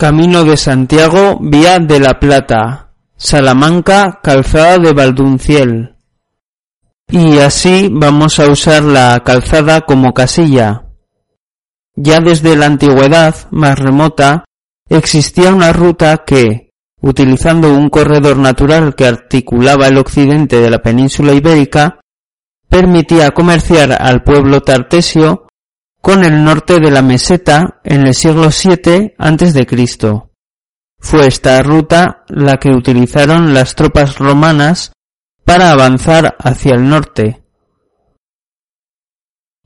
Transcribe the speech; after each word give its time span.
Camino 0.00 0.44
de 0.44 0.56
Santiago, 0.56 1.38
Vía 1.40 1.80
de 1.80 1.98
la 1.98 2.20
Plata, 2.20 2.92
Salamanca, 3.16 4.20
Calzada 4.22 4.78
de 4.78 4.92
Valdunciel. 4.92 5.96
Y 7.08 7.38
así 7.38 7.88
vamos 7.90 8.38
a 8.38 8.46
usar 8.48 8.84
la 8.84 9.18
calzada 9.24 9.80
como 9.80 10.14
casilla. 10.14 10.84
Ya 11.96 12.20
desde 12.20 12.54
la 12.54 12.66
antigüedad 12.66 13.34
más 13.50 13.76
remota 13.76 14.44
existía 14.88 15.52
una 15.52 15.72
ruta 15.72 16.18
que, 16.18 16.70
utilizando 17.00 17.74
un 17.74 17.90
corredor 17.90 18.36
natural 18.36 18.94
que 18.94 19.04
articulaba 19.04 19.88
el 19.88 19.98
occidente 19.98 20.60
de 20.60 20.70
la 20.70 20.78
península 20.78 21.32
ibérica, 21.32 21.98
permitía 22.68 23.32
comerciar 23.32 24.00
al 24.00 24.22
pueblo 24.22 24.60
tartesio 24.60 25.47
con 26.00 26.24
el 26.24 26.44
norte 26.44 26.80
de 26.80 26.90
la 26.90 27.02
meseta 27.02 27.80
en 27.84 28.06
el 28.06 28.14
siglo 28.14 28.48
VII 28.48 29.14
a.C. 29.18 29.66
Fue 31.00 31.26
esta 31.26 31.62
ruta 31.62 32.24
la 32.28 32.56
que 32.56 32.70
utilizaron 32.70 33.54
las 33.54 33.74
tropas 33.74 34.18
romanas 34.18 34.92
para 35.44 35.70
avanzar 35.70 36.36
hacia 36.38 36.74
el 36.74 36.88
norte. 36.88 37.42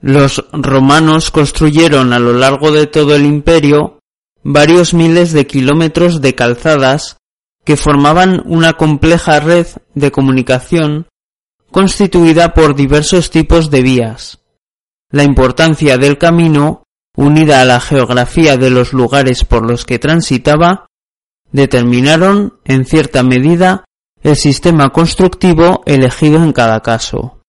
Los 0.00 0.44
romanos 0.52 1.30
construyeron 1.30 2.12
a 2.12 2.18
lo 2.18 2.32
largo 2.32 2.70
de 2.70 2.86
todo 2.86 3.16
el 3.16 3.26
imperio 3.26 3.98
varios 4.42 4.94
miles 4.94 5.32
de 5.32 5.46
kilómetros 5.46 6.20
de 6.20 6.34
calzadas 6.34 7.18
que 7.64 7.76
formaban 7.76 8.42
una 8.46 8.74
compleja 8.74 9.40
red 9.40 9.66
de 9.94 10.10
comunicación 10.10 11.08
constituida 11.70 12.54
por 12.54 12.74
diversos 12.74 13.30
tipos 13.30 13.70
de 13.70 13.82
vías. 13.82 14.38
La 15.10 15.24
importancia 15.24 15.96
del 15.96 16.18
camino, 16.18 16.82
unida 17.16 17.62
a 17.62 17.64
la 17.64 17.80
geografía 17.80 18.58
de 18.58 18.68
los 18.68 18.92
lugares 18.92 19.44
por 19.44 19.66
los 19.66 19.86
que 19.86 19.98
transitaba, 19.98 20.86
determinaron, 21.50 22.58
en 22.64 22.84
cierta 22.84 23.22
medida, 23.22 23.84
el 24.22 24.36
sistema 24.36 24.90
constructivo 24.90 25.82
elegido 25.86 26.42
en 26.42 26.52
cada 26.52 26.80
caso. 26.80 27.40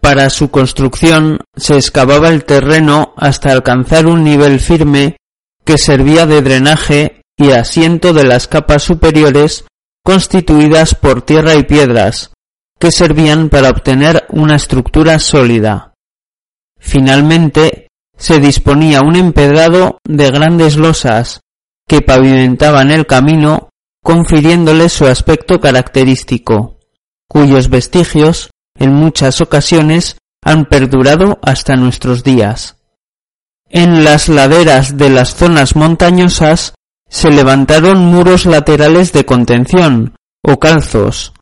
Para 0.00 0.30
su 0.30 0.52
construcción 0.52 1.40
se 1.56 1.74
excavaba 1.74 2.28
el 2.28 2.44
terreno 2.44 3.12
hasta 3.16 3.50
alcanzar 3.50 4.06
un 4.06 4.22
nivel 4.22 4.60
firme 4.60 5.16
que 5.64 5.76
servía 5.76 6.26
de 6.26 6.42
drenaje 6.42 7.22
y 7.36 7.50
asiento 7.50 8.12
de 8.12 8.22
las 8.22 8.46
capas 8.46 8.84
superiores 8.84 9.64
constituidas 10.04 10.94
por 10.94 11.22
tierra 11.22 11.56
y 11.56 11.64
piedras, 11.64 12.30
que 12.78 12.92
servían 12.92 13.48
para 13.48 13.70
obtener 13.70 14.24
una 14.28 14.54
estructura 14.54 15.18
sólida. 15.18 15.95
Finalmente, 16.86 17.88
se 18.16 18.38
disponía 18.38 19.00
un 19.00 19.16
empedrado 19.16 19.98
de 20.04 20.30
grandes 20.30 20.76
losas 20.76 21.40
que 21.88 22.00
pavimentaban 22.00 22.92
el 22.92 23.06
camino, 23.06 23.70
confiriéndole 24.04 24.88
su 24.88 25.04
aspecto 25.06 25.60
característico, 25.60 26.78
cuyos 27.28 27.70
vestigios, 27.70 28.50
en 28.78 28.94
muchas 28.94 29.40
ocasiones, 29.40 30.16
han 30.44 30.66
perdurado 30.66 31.40
hasta 31.42 31.74
nuestros 31.74 32.22
días. 32.22 32.76
En 33.68 34.04
las 34.04 34.28
laderas 34.28 34.96
de 34.96 35.10
las 35.10 35.34
zonas 35.34 35.74
montañosas 35.74 36.74
se 37.08 37.30
levantaron 37.30 37.98
muros 37.98 38.46
laterales 38.46 39.12
de 39.12 39.26
contención, 39.26 40.14
o 40.40 40.60
calzos, 40.60 41.32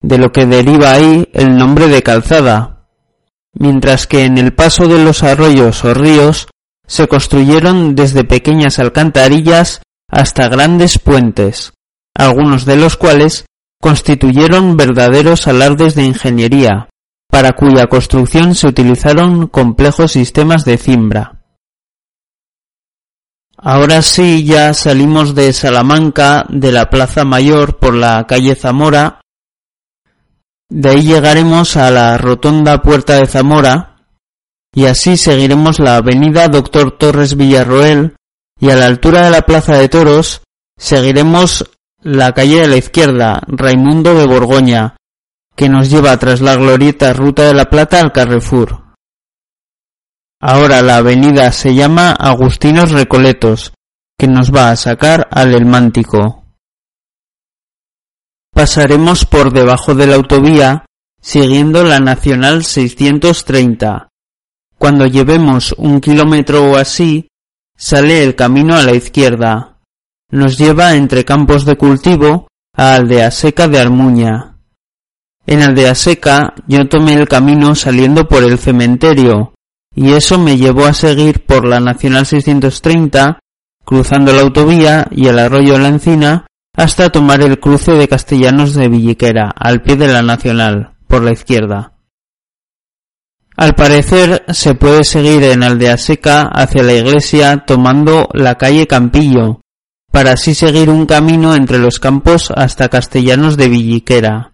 de 0.00 0.18
lo 0.18 0.30
que 0.30 0.46
deriva 0.46 0.92
ahí 0.92 1.28
el 1.32 1.56
nombre 1.56 1.88
de 1.88 2.04
calzada, 2.04 2.71
mientras 3.54 4.06
que 4.06 4.24
en 4.24 4.38
el 4.38 4.54
paso 4.54 4.88
de 4.88 5.02
los 5.02 5.22
arroyos 5.22 5.84
o 5.84 5.94
ríos 5.94 6.48
se 6.86 7.08
construyeron 7.08 7.94
desde 7.94 8.24
pequeñas 8.24 8.78
alcantarillas 8.78 9.82
hasta 10.08 10.48
grandes 10.48 10.98
puentes, 10.98 11.72
algunos 12.14 12.64
de 12.64 12.76
los 12.76 12.96
cuales 12.96 13.46
constituyeron 13.80 14.76
verdaderos 14.76 15.46
alardes 15.48 15.94
de 15.94 16.04
ingeniería, 16.04 16.88
para 17.30 17.52
cuya 17.52 17.86
construcción 17.86 18.54
se 18.54 18.68
utilizaron 18.68 19.46
complejos 19.46 20.12
sistemas 20.12 20.64
de 20.64 20.76
cimbra. 20.76 21.40
Ahora 23.56 24.02
sí 24.02 24.44
ya 24.44 24.74
salimos 24.74 25.34
de 25.34 25.52
Salamanca, 25.52 26.44
de 26.48 26.72
la 26.72 26.90
Plaza 26.90 27.24
Mayor 27.24 27.78
por 27.78 27.94
la 27.94 28.26
calle 28.26 28.54
Zamora 28.54 29.21
de 30.74 30.88
ahí 30.88 31.02
llegaremos 31.02 31.76
a 31.76 31.90
la 31.90 32.16
rotonda 32.16 32.80
Puerta 32.80 33.16
de 33.16 33.26
Zamora 33.26 34.06
y 34.74 34.86
así 34.86 35.18
seguiremos 35.18 35.78
la 35.78 35.96
avenida 35.96 36.48
Doctor 36.48 36.96
Torres 36.96 37.36
Villarroel 37.36 38.16
y 38.58 38.70
a 38.70 38.76
la 38.76 38.86
altura 38.86 39.24
de 39.24 39.30
la 39.30 39.42
Plaza 39.42 39.76
de 39.76 39.90
Toros 39.90 40.40
seguiremos 40.78 41.70
la 42.00 42.32
calle 42.32 42.60
de 42.60 42.68
la 42.68 42.76
izquierda 42.78 43.42
Raimundo 43.48 44.14
de 44.14 44.24
Borgoña 44.24 44.96
que 45.54 45.68
nos 45.68 45.90
lleva 45.90 46.16
tras 46.16 46.40
la 46.40 46.56
glorieta 46.56 47.12
Ruta 47.12 47.42
de 47.42 47.52
la 47.52 47.66
Plata 47.66 48.00
al 48.00 48.10
Carrefour. 48.10 48.94
Ahora 50.40 50.80
la 50.80 50.96
avenida 50.96 51.52
se 51.52 51.74
llama 51.74 52.12
Agustinos 52.12 52.92
Recoletos 52.92 53.74
que 54.18 54.26
nos 54.26 54.54
va 54.54 54.70
a 54.70 54.76
sacar 54.76 55.28
al 55.30 55.54
Elmántico. 55.54 56.41
Pasaremos 58.62 59.24
por 59.24 59.52
debajo 59.52 59.96
de 59.96 60.06
la 60.06 60.14
autovía 60.14 60.86
siguiendo 61.20 61.82
la 61.82 61.98
Nacional 61.98 62.62
630. 62.62 64.08
Cuando 64.78 65.04
llevemos 65.06 65.74
un 65.78 66.00
kilómetro 66.00 66.70
o 66.70 66.76
así, 66.76 67.26
sale 67.76 68.22
el 68.22 68.36
camino 68.36 68.76
a 68.76 68.84
la 68.84 68.94
izquierda. 68.94 69.80
Nos 70.30 70.58
lleva 70.58 70.94
entre 70.94 71.24
campos 71.24 71.64
de 71.64 71.76
cultivo 71.76 72.46
a 72.76 72.94
Aldea 72.94 73.32
Seca 73.32 73.66
de 73.66 73.80
Armuña. 73.80 74.58
En 75.44 75.60
Aldea 75.60 75.96
Seca 75.96 76.54
yo 76.68 76.88
tomé 76.88 77.14
el 77.14 77.26
camino 77.26 77.74
saliendo 77.74 78.28
por 78.28 78.44
el 78.44 78.60
cementerio, 78.60 79.54
y 79.92 80.12
eso 80.12 80.38
me 80.38 80.56
llevó 80.56 80.86
a 80.86 80.92
seguir 80.92 81.44
por 81.46 81.66
la 81.66 81.80
Nacional 81.80 82.26
630, 82.26 83.40
cruzando 83.84 84.32
la 84.32 84.42
autovía 84.42 85.08
y 85.10 85.26
el 85.26 85.40
arroyo 85.40 85.76
la 85.78 85.88
Encina 85.88 86.46
hasta 86.74 87.10
tomar 87.10 87.42
el 87.42 87.60
cruce 87.60 87.92
de 87.92 88.08
Castellanos 88.08 88.74
de 88.74 88.88
Villiquera, 88.88 89.50
al 89.54 89.82
pie 89.82 89.96
de 89.96 90.08
la 90.08 90.22
Nacional, 90.22 90.94
por 91.06 91.22
la 91.22 91.32
izquierda. 91.32 91.92
Al 93.56 93.74
parecer 93.74 94.44
se 94.48 94.74
puede 94.74 95.04
seguir 95.04 95.42
en 95.44 95.62
Aldea 95.62 95.98
Seca 95.98 96.48
hacia 96.52 96.82
la 96.82 96.94
iglesia 96.94 97.64
tomando 97.66 98.28
la 98.32 98.56
calle 98.56 98.86
Campillo, 98.86 99.60
para 100.10 100.32
así 100.32 100.54
seguir 100.54 100.88
un 100.88 101.06
camino 101.06 101.54
entre 101.54 101.78
los 101.78 101.98
campos 101.98 102.50
hasta 102.54 102.88
Castellanos 102.88 103.56
de 103.56 103.68
Villiquera. 103.68 104.52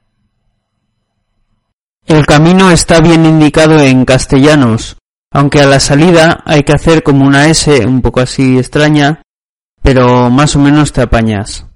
El 2.06 2.24
camino 2.26 2.70
está 2.70 3.00
bien 3.00 3.26
indicado 3.26 3.78
en 3.80 4.06
castellanos, 4.06 4.96
aunque 5.30 5.60
a 5.60 5.66
la 5.66 5.78
salida 5.78 6.42
hay 6.46 6.62
que 6.62 6.72
hacer 6.72 7.02
como 7.02 7.26
una 7.26 7.48
S 7.48 7.86
un 7.86 8.00
poco 8.00 8.20
así 8.20 8.56
extraña, 8.56 9.20
pero 9.82 10.30
más 10.30 10.56
o 10.56 10.58
menos 10.58 10.92
te 10.92 11.02
apañas. 11.02 11.67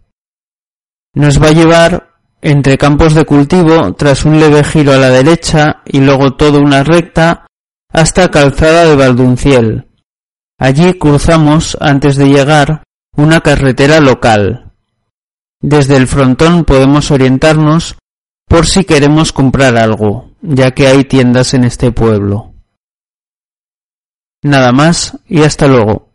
Nos 1.15 1.43
va 1.43 1.49
a 1.49 1.53
llevar 1.53 2.11
entre 2.41 2.79
campos 2.79 3.15
de 3.15 3.25
cultivo 3.25 3.93
tras 3.95 4.25
un 4.25 4.41
leve 4.41 4.65
giro 4.65 4.93
a 4.93 4.97
la 4.97 5.11
derecha 5.11 5.83
y 5.85 6.01
luego 6.01 6.35
toda 6.35 6.59
una 6.59 6.83
recta 6.83 7.47
hasta 7.91 8.31
Calzada 8.31 8.87
de 8.87 8.97
Valdunciel. 8.97 9.89
Allí 10.59 10.95
cruzamos, 10.95 11.77
antes 11.81 12.17
de 12.17 12.29
llegar, 12.29 12.83
una 13.17 13.41
carretera 13.41 14.01
local. 14.01 14.73
Desde 15.61 15.97
el 15.97 16.07
frontón 16.07 16.65
podemos 16.65 17.11
orientarnos 17.11 17.97
por 18.49 18.67
si 18.67 18.85
queremos 18.85 19.33
comprar 19.33 19.77
algo, 19.77 20.31
ya 20.41 20.73
que 20.73 20.87
hay 20.87 21.05
tiendas 21.05 21.53
en 21.55 21.65
este 21.65 21.93
pueblo. 21.93 22.55
Nada 24.43 24.73
más 24.73 25.19
y 25.29 25.43
hasta 25.43 25.69
luego. 25.69 26.12